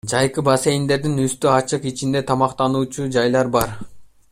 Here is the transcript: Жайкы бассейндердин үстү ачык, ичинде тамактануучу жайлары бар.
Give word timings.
Жайкы 0.11 0.43
бассейндердин 0.45 1.19
үстү 1.25 1.51
ачык, 1.57 1.85
ичинде 1.91 2.25
тамактануучу 2.33 3.07
жайлары 3.19 3.55
бар. 3.59 3.79